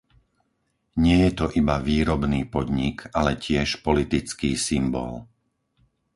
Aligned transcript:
Nie 1.03 1.17
je 1.29 1.31
to 1.39 1.45
iba 1.61 1.75
výrobný 1.89 2.41
podnik, 2.55 2.97
ale 3.19 3.31
tiež 3.45 3.67
politický 3.87 4.51
symbol. 4.67 5.11